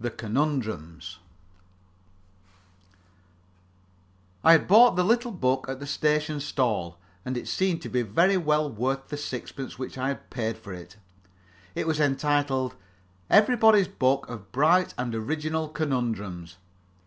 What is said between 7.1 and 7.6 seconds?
and it